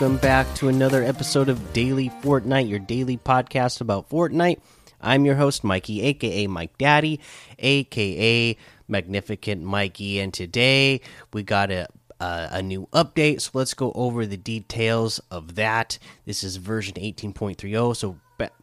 [0.00, 4.60] Welcome back to another episode of Daily Fortnite, your daily podcast about Fortnite.
[5.00, 7.18] I'm your host, Mikey, aka Mike Daddy,
[7.58, 8.56] aka
[8.86, 11.00] Magnificent Mikey, and today
[11.32, 11.88] we got a
[12.20, 13.40] a new update.
[13.40, 15.98] So let's go over the details of that.
[16.26, 18.18] This is version 18.30, so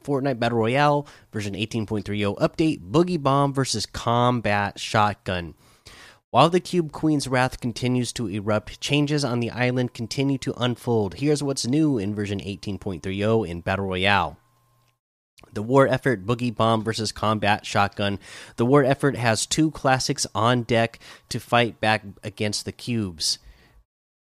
[0.06, 5.54] Fortnite Battle Royale version 18.30 update: Boogie Bomb versus Combat Shotgun.
[6.36, 11.14] While the Cube Queen's wrath continues to erupt, changes on the island continue to unfold.
[11.14, 14.38] Here's what's new in version 18.30 in Battle Royale.
[15.54, 18.20] The war effort Boogie Bomb versus Combat Shotgun.
[18.58, 21.00] The war effort has two classics on deck
[21.30, 23.40] to fight back against the cubes.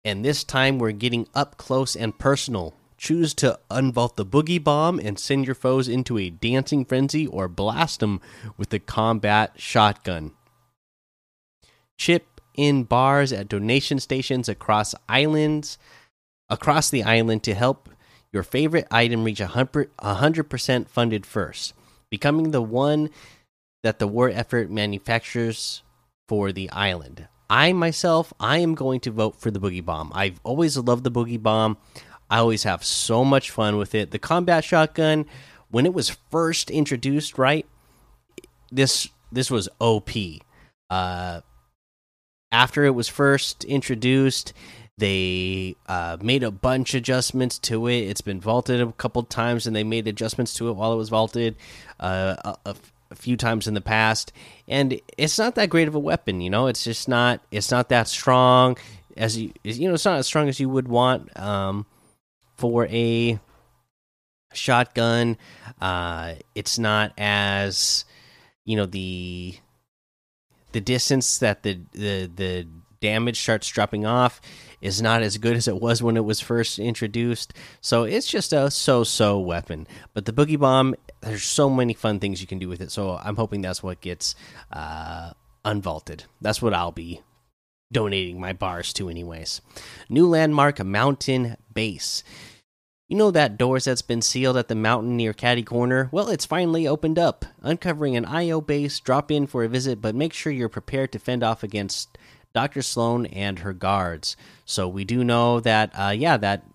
[0.06, 2.76] And this time we're getting up close and personal.
[2.96, 7.48] Choose to unvault the Boogie Bomb and send your foes into a dancing frenzy or
[7.48, 8.22] blast them
[8.56, 10.34] with the Combat Shotgun.
[11.98, 15.78] Chip in bars at donation stations across islands
[16.50, 17.90] across the island to help
[18.32, 21.74] your favorite item reach 100% funded first,
[22.10, 23.10] becoming the one
[23.84, 25.84] that the war effort manufactures
[26.28, 27.28] for the island.
[27.50, 30.12] I myself, I am going to vote for the Boogie Bomb.
[30.16, 31.78] I've always loved the Boogie Bomb.
[32.30, 34.12] I always have so much fun with it.
[34.12, 35.26] The combat shotgun,
[35.70, 37.68] when it was first introduced, right?
[38.72, 40.10] This this was OP.
[40.90, 41.42] Uh,
[42.54, 44.54] after it was first introduced,
[45.00, 48.02] they uh, made a bunch of adjustments to it.
[48.02, 51.10] It's been vaulted a couple times, and they made adjustments to it while it was
[51.10, 51.56] vaulted
[52.00, 52.76] uh, a, a,
[53.10, 54.32] a, few times in the past.
[54.68, 56.68] And it's not that great of a weapon, you know.
[56.68, 57.42] It's just not.
[57.50, 58.78] It's not that strong
[59.18, 59.52] as you.
[59.64, 61.88] You know, it's not as strong as you would want um,
[62.56, 63.40] for a
[64.54, 65.38] shotgun.
[65.82, 68.06] Uh, it's not as
[68.64, 69.56] you know the
[70.74, 72.68] the distance that the the the
[73.00, 74.40] damage starts dropping off
[74.82, 77.54] is not as good as it was when it was first introduced.
[77.82, 79.88] So it's just a so-so weapon.
[80.14, 82.92] But the boogie bomb, there's so many fun things you can do with it.
[82.92, 84.36] So I'm hoping that's what gets
[84.72, 85.32] uh,
[85.66, 86.26] unvaulted.
[86.42, 87.22] That's what I'll be
[87.92, 89.62] donating my bars to, anyways.
[90.10, 92.24] New landmark, mountain base.
[93.14, 96.10] You know that doors that's been sealed at the mountain near Caddy Corner?
[96.12, 99.00] Well, it's finally opened up, uncovering an IO base.
[99.00, 102.18] Drop in for a visit, but make sure you're prepared to fend off against
[102.56, 102.82] Dr.
[102.82, 104.36] Slone and her guards.
[104.66, 106.66] So we do know that, uh, yeah, that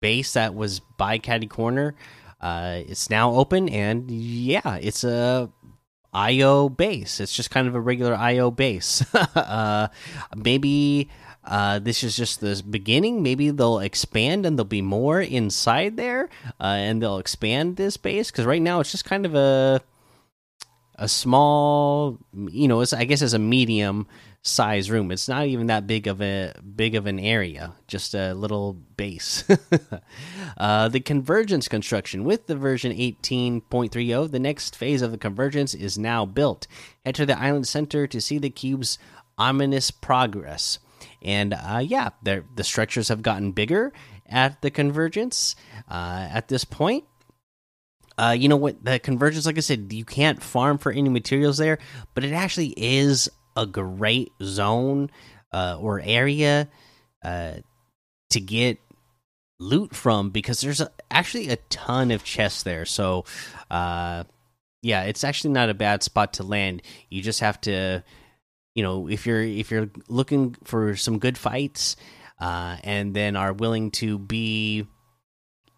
[0.00, 1.94] base that was by Caddy Corner,
[2.40, 5.50] uh, it's now open, and yeah, it's a
[6.14, 7.20] IO base.
[7.20, 9.04] It's just kind of a regular IO base.
[9.14, 9.88] uh,
[10.34, 11.10] maybe
[11.46, 13.22] uh, this is just the beginning.
[13.22, 16.28] Maybe they'll expand and there'll be more inside there,
[16.60, 19.80] uh, and they'll expand this base because right now it's just kind of a
[20.98, 24.06] a small, you know, it's I guess it's a medium
[24.42, 25.10] size room.
[25.10, 29.44] It's not even that big of a big of an area, just a little base.
[30.56, 35.98] uh, the convergence construction with the version 18.30, the next phase of the convergence is
[35.98, 36.66] now built.
[37.12, 38.98] To the island center to see the cube's
[39.38, 40.78] ominous progress.
[41.22, 43.92] And uh, yeah, the structures have gotten bigger
[44.28, 45.56] at the convergence
[45.90, 47.04] uh, at this point.
[48.18, 48.82] Uh, you know what?
[48.82, 51.78] The convergence, like I said, you can't farm for any materials there,
[52.14, 55.10] but it actually is a great zone
[55.52, 56.68] uh, or area
[57.22, 57.54] uh,
[58.30, 58.78] to get
[59.58, 62.84] loot from because there's a, actually a ton of chests there.
[62.84, 63.24] So,
[63.70, 64.24] uh,
[64.82, 66.82] yeah, it's actually not a bad spot to land.
[67.10, 68.02] You just have to
[68.76, 71.96] you know if you're if you're looking for some good fights
[72.38, 74.86] uh, and then are willing to be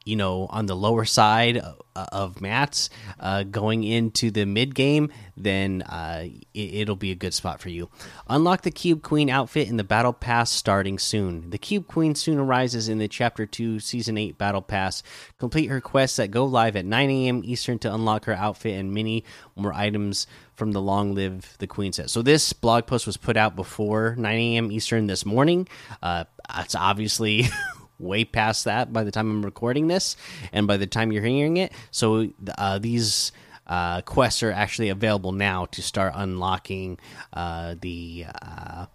[0.09, 1.61] you know on the lower side
[1.95, 2.89] of mats
[3.21, 7.69] uh, going into the mid game then uh, it, will be a good spot for
[7.69, 7.89] you.
[8.29, 11.51] Unlock the cube queen outfit in the battle pass starting soon.
[11.51, 15.03] The cube queen soon arises in the chapter 2 season 8 battle pass.
[15.39, 18.93] Complete her quests that go live at 9 a.m eastern to unlock her outfit and
[18.93, 19.25] many
[19.57, 22.11] more items from the long live the queen set.
[22.11, 25.69] So this blog post was put out before 9 a.m eastern this morning.
[26.03, 26.25] Uh,
[26.57, 27.47] it's obviously
[27.99, 30.17] way past that by the time I'm recording this,
[30.53, 31.73] and by the time you're hearing it.
[31.91, 33.33] So uh, these
[33.67, 36.99] uh, quests are actually available now to start unlocking
[37.33, 38.87] uh, the uh,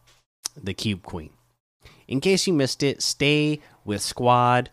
[0.61, 1.31] the Cube Queen.
[2.07, 4.69] In case you missed it, stay with Squad.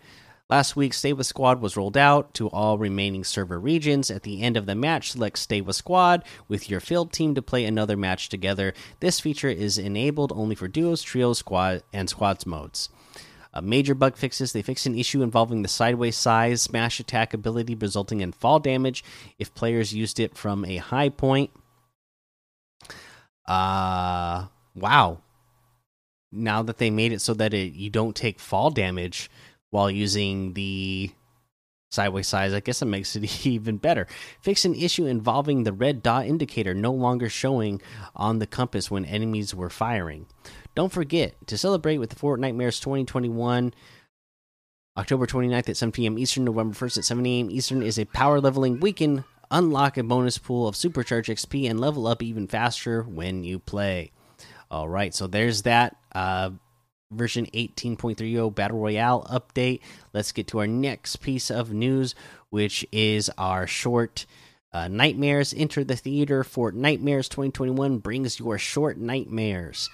[0.48, 4.10] Last week, Stay with Squad was rolled out to all remaining server regions.
[4.10, 7.42] At the end of the match, select Stay with Squad with your field team to
[7.42, 8.74] play another match together.
[8.98, 12.88] This feature is enabled only for duos, trios, squad, and squads modes.
[13.52, 17.74] Uh, major bug fixes they fixed an issue involving the sideways scythe smash attack ability,
[17.74, 19.02] resulting in fall damage
[19.38, 21.50] if players used it from a high point.
[23.46, 25.18] Uh, wow.
[26.30, 29.28] Now that they made it so that it, you don't take fall damage
[29.70, 31.10] while using the
[31.90, 32.54] sideways scythe.
[32.54, 34.06] I guess it makes it even better.
[34.40, 37.82] Fix an issue involving the red dot indicator no longer showing
[38.14, 40.26] on the compass when enemies were firing.
[40.74, 43.74] Don't forget to celebrate with the Fortnitemares 2021.
[44.96, 46.18] October 29th at 7 p.m.
[46.18, 47.50] Eastern, November 1st at 7 a.m.
[47.50, 49.24] Eastern is a power leveling weekend.
[49.50, 54.12] Unlock a bonus pool of supercharge XP and level up even faster when you play.
[54.70, 55.96] All right, so there's that.
[56.14, 56.50] Uh,
[57.10, 59.80] version 18.30 Battle Royale update.
[60.12, 62.14] Let's get to our next piece of news,
[62.50, 64.26] which is our short
[64.72, 69.90] uh, Nightmares Enter the Theater for Nightmares 2021 brings your short nightmares.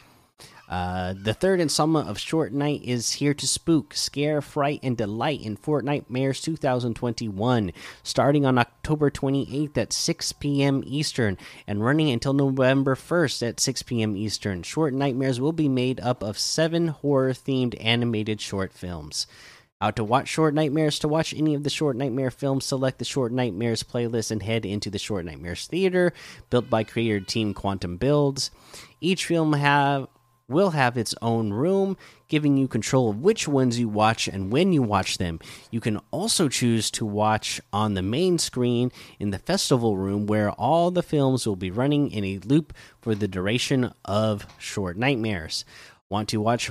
[0.69, 5.43] Uh, the third installment of Short Night is here to spook, scare, fright, and delight
[5.43, 7.73] in Fortnitemares 2021,
[8.03, 10.83] starting on October 28th at 6 p.m.
[10.85, 14.17] Eastern and running until November 1st at 6 p.m.
[14.17, 14.63] Eastern.
[14.63, 19.27] Short Nightmares will be made up of seven horror themed animated short films.
[19.79, 20.99] Out to watch Short Nightmares.
[21.01, 24.65] To watch any of the Short Nightmare films, select the Short Nightmares playlist and head
[24.65, 26.15] into the Short Nightmares Theater,
[26.49, 28.51] built by creator team Quantum Builds.
[29.03, 30.09] Each film have
[30.49, 31.97] will have its own room,
[32.29, 35.41] giving you control of which ones you watch and when you watch them.
[35.71, 40.51] You can also choose to watch on the main screen in the festival room, where
[40.53, 45.65] all the films will be running in a loop for the duration of Short Nightmares.
[46.09, 46.71] Want to watch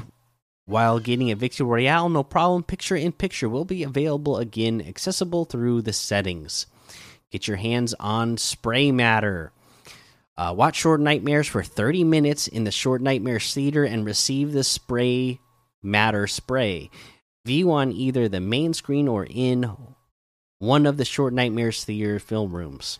[0.66, 2.10] while getting a Victory Royale?
[2.10, 2.64] No problem.
[2.64, 6.66] Picture in picture will be available again, accessible through the settings.
[7.32, 9.52] Get your hands on Spray Matter.
[10.38, 14.64] Uh, watch Short Nightmares for 30 minutes in the Short Nightmares Theater and receive the
[14.64, 15.40] Spray
[15.82, 16.90] Matter spray.
[17.46, 19.72] View on either the main screen or in
[20.60, 23.00] one of the Short Nightmares Theater film rooms.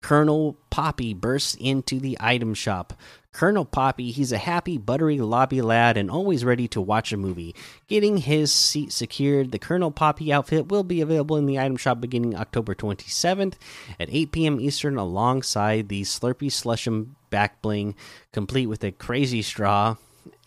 [0.00, 2.94] Kernel Poppy bursts into the item shop.
[3.38, 7.54] Kernel Poppy, he's a happy, buttery lobby lad and always ready to watch a movie.
[7.86, 12.00] Getting his seat secured, the Kernel Poppy outfit will be available in the item shop
[12.00, 13.54] beginning October 27th
[14.00, 14.60] at 8 p.m.
[14.60, 17.94] Eastern, alongside the Slurpee Slushum back bling,
[18.32, 19.94] complete with a crazy straw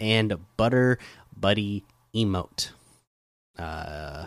[0.02, 1.00] and a butter
[1.34, 2.72] buddy emote.
[3.58, 4.26] Uh,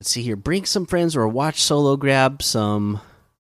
[0.00, 0.34] let's see here.
[0.34, 1.96] Bring some friends or watch solo.
[1.96, 3.00] Grab some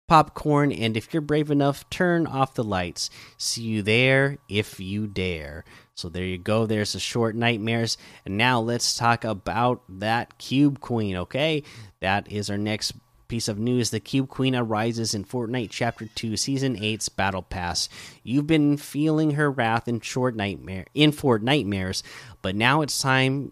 [0.08, 3.10] popcorn, and if you're brave enough, turn off the lights.
[3.38, 5.66] See you there if you dare.
[5.96, 6.66] So there you go.
[6.66, 7.98] There's the short nightmares.
[8.26, 11.64] And now let's talk about that Cube Queen, okay?
[12.02, 12.94] That is our next
[13.28, 13.90] piece of news.
[13.90, 17.90] The Cube Queen arises in Fortnite Chapter 2, Season 8's Battle Pass.
[18.24, 22.04] You've been feeling her wrath in short nightmare in Fortnitemares,
[22.42, 23.52] but now it's time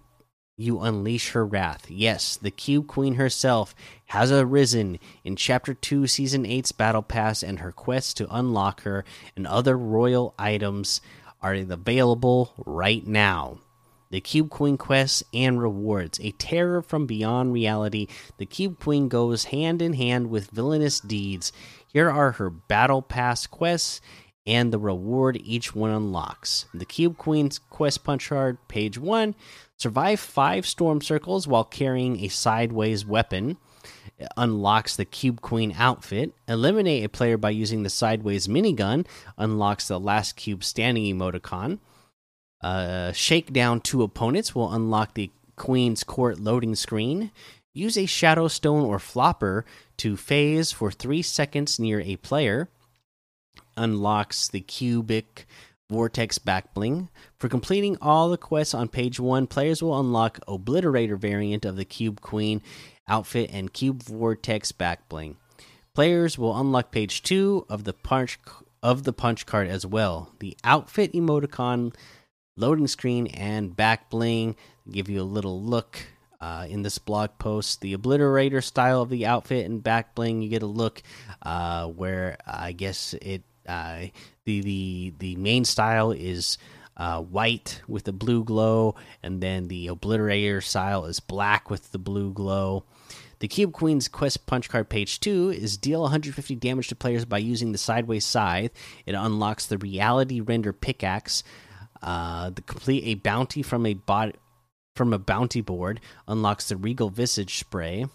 [0.62, 1.90] you unleash her wrath.
[1.90, 3.76] Yes, the Cube Queen herself
[4.08, 9.04] has arisen in Chapter 2, Season 8's Battle Pass, and her quest to unlock her
[9.36, 11.02] and other royal items
[11.42, 13.60] are available right now.
[14.12, 16.20] The Cube Queen quests and rewards.
[16.22, 21.54] A terror from beyond reality, the Cube Queen goes hand in hand with villainous deeds.
[21.88, 24.02] Here are her Battle Pass quests
[24.46, 26.66] and the reward each one unlocks.
[26.74, 29.36] The Cube Queen's quest punch card, page 1
[29.82, 33.58] Survive five storm circles while carrying a sideways weapon.
[34.20, 36.34] It unlocks the Cube Queen outfit.
[36.48, 39.08] Eliminate a player by using the sideways minigun.
[39.40, 41.80] Unlocks the last cube standing emoticon.
[42.62, 47.32] Uh, shake down two opponents will unlock the Queen's Court loading screen.
[47.74, 49.66] Use a Shadow Stone or Flopper
[49.98, 52.70] to phase for three seconds near a player.
[53.76, 55.48] Unlocks the Cubic
[55.92, 57.10] Vortex Backbling.
[57.38, 61.84] For completing all the quests on page 1, players will unlock Obliterator variant of the
[61.84, 62.62] Cube Queen
[63.10, 65.36] outfit and Cube Vortex Backbling.
[65.94, 68.40] Players will unlock page 2 of the punch
[68.82, 70.32] of the punch card as well.
[70.40, 71.94] The outfit emoticon
[72.56, 74.56] loading screen and back bling
[74.90, 76.00] give you a little look
[76.40, 77.82] uh, in this blog post.
[77.82, 81.04] The obliterator style of the outfit and back bling, you get a look
[81.42, 84.06] uh, where I guess it uh,
[84.46, 86.58] the the the main style is
[86.98, 92.00] uh, white with the blue glow, and then the obliterator style is black with the
[92.00, 92.84] blue glow.
[93.40, 97.40] The Cube Queen's quest punch card page 2 is deal 150 damage to players by
[97.40, 98.72] using the sideways scythe.
[99.08, 101.44] It unlocks the reality render pickaxe.
[102.04, 104.36] Uh, the complete a bounty from a bot
[104.96, 108.06] from a bounty board unlocks the regal visage spray.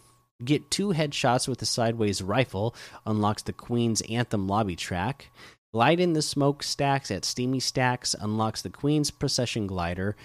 [0.45, 2.75] Get two headshots with the sideways rifle
[3.07, 5.31] unlocks the Queen's Anthem lobby track.
[5.73, 10.17] Glide in the smoke stacks at Steamy Stacks unlocks the Queen's Procession Glider.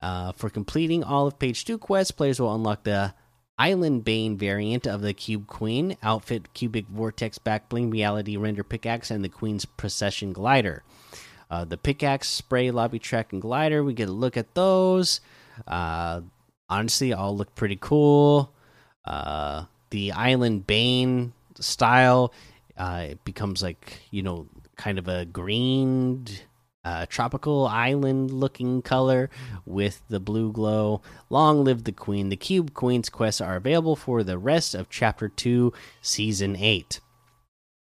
[0.00, 3.14] Uh, for completing all of page 2 quests, players will unlock the
[3.58, 9.24] Island Bane variant of the Cube Queen, outfit Cubic Vortex Backbling, Reality Render Pickaxe, and
[9.24, 10.82] the Queen's Procession Glider.
[11.50, 15.20] Uh, the pickaxe, spray, lobby track, and glider, we get a look at those.
[15.66, 16.22] Uh,
[16.70, 18.52] honestly, all look pretty cool.
[19.04, 22.32] Uh, the Island Bane style,
[22.78, 26.26] uh, it becomes like you know, kind of a green
[26.84, 29.30] uh, tropical island looking color
[29.64, 31.00] with the blue glow.
[31.30, 32.28] Long live the queen.
[32.28, 37.00] The Cube Queen's quests are available for the rest of Chapter 2, Season 8,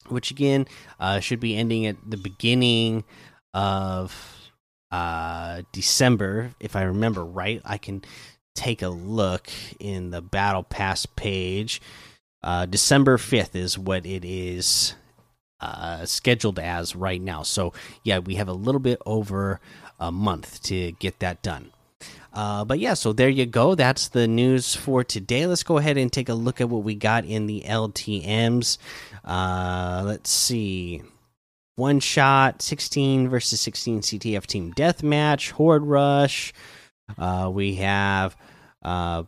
[0.09, 0.67] which again
[0.99, 3.05] uh, should be ending at the beginning
[3.53, 4.51] of
[4.91, 7.61] uh, December, if I remember right.
[7.65, 8.03] I can
[8.55, 11.83] take a look in the Battle Pass page.
[12.43, 14.95] Uh, December 5th is what it is
[15.61, 17.43] uh, scheduled as right now.
[17.43, 17.73] So
[18.03, 19.61] yeah, we have a little bit over
[19.99, 21.71] a month to get that done.
[22.33, 23.75] Uh, but yeah, so there you go.
[23.75, 25.47] That's the news for today.
[25.47, 28.79] Let's go ahead and take a look at what we got in the LTM's.
[29.25, 31.03] Uh, let's see.
[31.77, 36.53] One shot, 16 versus 16 CTF team deathmatch, Horde Rush.
[37.19, 38.37] Uh, we have
[38.83, 39.25] uh,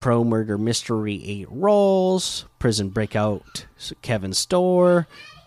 [0.00, 3.66] Pro Murder Mystery 8 roles, Prison Breakout
[4.00, 5.06] Kevin Store,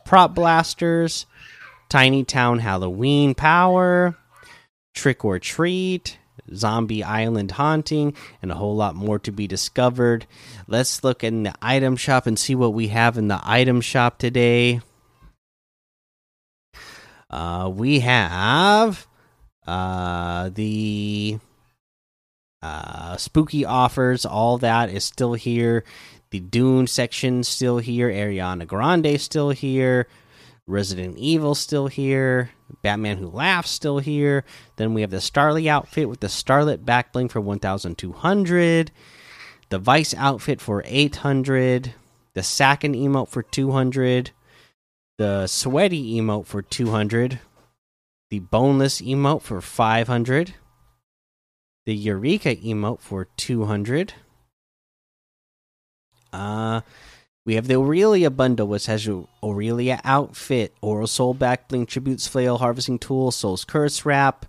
[0.10, 1.28] Prop Blasters,
[1.88, 4.18] Tiny Town Halloween Power,
[4.96, 6.18] Trick or Treat,
[6.52, 10.26] Zombie Island Haunting, and a whole lot more to be discovered.
[10.66, 14.18] Let's look in the item shop and see what we have in the item shop
[14.18, 14.82] today.
[17.30, 19.06] Uh, we have
[19.68, 21.38] uh, the
[22.64, 24.26] uh, spooky offers.
[24.26, 25.84] All that is still here.
[26.32, 28.10] The Dune section still here.
[28.10, 30.08] Ariana Grande still here.
[30.68, 32.52] Resident Evil still here.
[32.84, 34.46] Batman Who Laughs still here.
[34.76, 38.92] Then we have the Starly outfit with the Starlit back bling for 1,200.
[39.70, 41.94] The Vice outfit for 800.
[42.36, 44.32] The Sacken emote for 200.
[45.18, 47.40] The Sweaty emote for 200.
[48.30, 50.54] The Boneless emote for 500.
[51.88, 54.14] The Eureka emote for 200.
[56.32, 56.82] Uh,
[57.46, 62.58] we have the Aurelia bundle, which has your Aurelia outfit, Aura Soul Backbling, Tributes Flail
[62.60, 64.46] Harvesting Tool, Soul's Curse Wrap,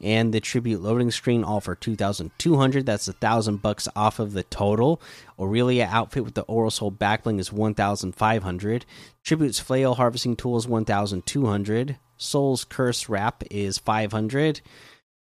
[0.00, 2.86] and the Tribute Loading Screen, all for 2,200.
[2.86, 5.00] That's a thousand bucks off of the total.
[5.38, 8.86] Aurelia outfit with the Aura Soul Backbling is 1,500.
[9.24, 11.96] Tributes Flail Harvesting Tool is 1,200.
[12.16, 14.60] Soul's Curse Wrap is 500.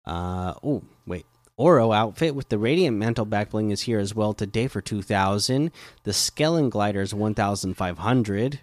[0.06, 1.26] Uh, oh, wait.
[1.58, 5.72] Oro outfit with the Radiant Mantle backbling is here as well today for 2000.
[6.04, 8.60] The Skellen Glider is 1500.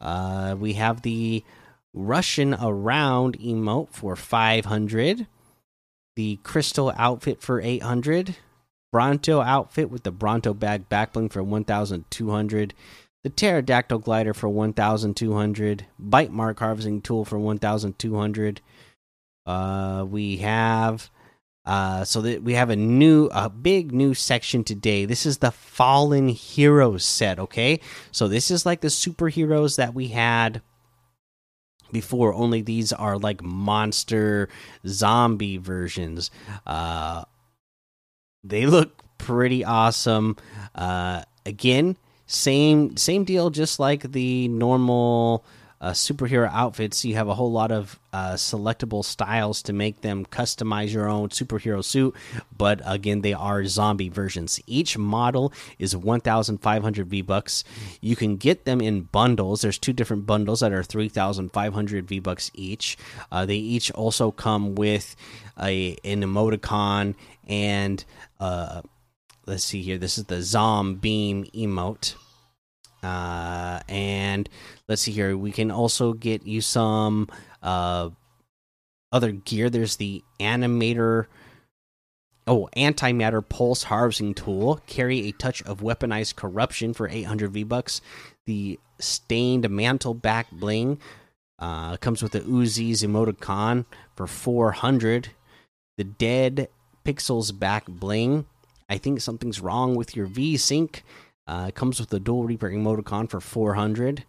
[0.00, 1.44] Uh, we have the
[1.94, 5.26] Rushin' Around emote for 500.
[6.16, 8.36] The Crystal outfit for 800.
[8.92, 12.74] Bronto outfit with the Bronto bag backbling for 1200.
[13.24, 15.86] The Pterodactyl glider for 1200.
[15.98, 18.60] Bite mark harvesting tool for 1200.
[19.44, 21.10] Uh, we have
[21.64, 25.04] uh, so that we have a new, a big new section today.
[25.04, 27.38] This is the Fallen Heroes set.
[27.38, 30.60] Okay, so this is like the superheroes that we had
[31.92, 32.34] before.
[32.34, 34.48] Only these are like monster
[34.86, 36.30] zombie versions.
[36.66, 37.24] Uh,
[38.42, 40.36] they look pretty awesome.
[40.74, 45.44] Uh, again, same same deal, just like the normal
[45.82, 50.24] uh, superhero outfits, you have a whole lot of uh, selectable styles to make them
[50.24, 52.14] customize your own superhero suit.
[52.56, 54.60] But again, they are zombie versions.
[54.68, 57.64] Each model is 1,500 V bucks.
[58.00, 59.62] You can get them in bundles.
[59.62, 62.96] There's two different bundles that are 3,500 V bucks each.
[63.32, 65.16] Uh, they each also come with
[65.60, 67.14] a an emoticon
[67.48, 68.04] and
[68.38, 68.82] uh,
[69.46, 69.98] let's see here.
[69.98, 72.14] This is the Zom Beam emote.
[73.02, 74.48] Uh, and
[74.88, 75.36] let's see here.
[75.36, 77.28] We can also get you some
[77.62, 78.10] uh,
[79.10, 79.70] other gear.
[79.70, 81.26] There's the animator.
[82.46, 84.80] Oh, antimatter pulse harvesting tool.
[84.86, 88.00] Carry a touch of weaponized corruption for 800 V bucks.
[88.46, 90.98] The stained mantle back bling
[91.58, 93.84] uh, comes with the Uzi's emoticon
[94.16, 95.30] for 400.
[95.96, 96.68] The dead
[97.04, 98.46] pixels back bling.
[98.88, 101.04] I think something's wrong with your V sync.
[101.46, 104.24] Uh, it comes with the dual Reaper emoticon for 400.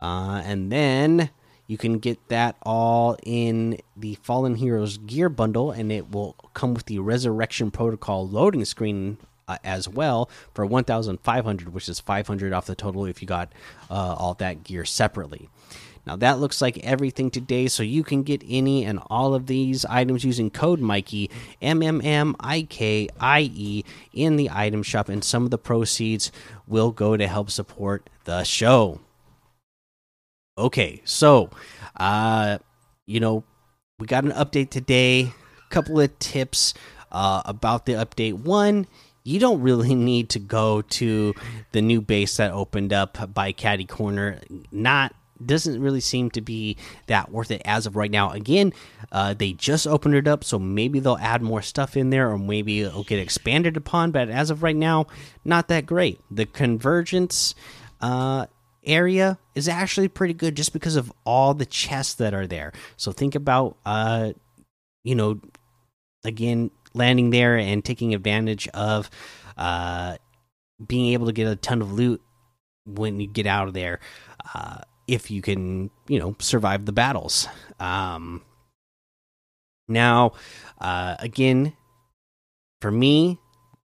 [0.00, 1.30] Uh, and then
[1.66, 6.74] you can get that all in the Fallen Heroes gear bundle, and it will come
[6.74, 12.66] with the Resurrection Protocol loading screen uh, as well for 1,500, which is 500 off
[12.66, 13.52] the total if you got
[13.90, 15.48] uh, all that gear separately.
[16.06, 19.84] Now that looks like everything today, so you can get any and all of these
[19.84, 21.30] items using code Mikey
[21.60, 25.58] M M M I K I E in the item shop, and some of the
[25.58, 26.32] proceeds
[26.66, 29.00] will go to help support the show.
[30.58, 31.50] Okay, so
[31.96, 32.58] uh,
[33.06, 33.44] you know,
[33.98, 36.74] we got an update today, a couple of tips
[37.12, 38.34] uh, about the update.
[38.34, 38.86] One,
[39.22, 41.34] you don't really need to go to
[41.72, 44.40] the new base that opened up by Caddy Corner.
[44.72, 45.14] Not
[45.44, 48.30] doesn't really seem to be that worth it as of right now.
[48.30, 48.72] Again,
[49.12, 52.38] uh, they just opened it up, so maybe they'll add more stuff in there, or
[52.38, 54.10] maybe it'll get expanded upon.
[54.10, 55.06] But as of right now,
[55.44, 56.20] not that great.
[56.30, 57.54] The convergence
[58.00, 58.46] uh,
[58.84, 62.72] area is actually pretty good, just because of all the chests that are there.
[62.96, 64.32] So think about, uh,
[65.04, 65.40] you know,
[66.24, 69.10] again landing there and taking advantage of
[69.56, 70.16] uh,
[70.84, 72.20] being able to get a ton of loot
[72.86, 74.00] when you get out of there.
[74.54, 74.78] Uh,
[75.10, 77.48] if you can, you know, survive the battles.
[77.80, 78.42] Um,
[79.88, 80.32] now,
[80.80, 81.72] uh, again,
[82.80, 83.40] for me,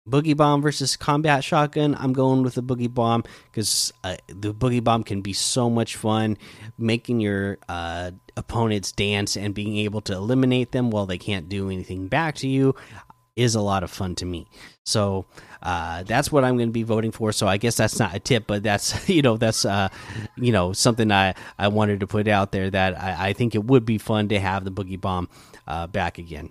[0.08, 4.82] boogie bomb versus combat shotgun i'm going with the boogie bomb because uh, the boogie
[4.82, 6.34] bomb can be so much fun
[6.78, 11.68] making your uh, opponents dance and being able to eliminate them while they can't do
[11.68, 12.75] anything back to you
[13.38, 14.47] is a lot of fun to me.
[14.85, 15.26] So
[15.62, 17.30] uh, that's what I'm going to be voting for.
[17.30, 19.88] So I guess that's not a tip, but that's you know that's uh,
[20.37, 23.64] you know something I I wanted to put out there that I, I think it
[23.64, 25.28] would be fun to have the boogie bomb
[25.66, 26.50] uh, back again.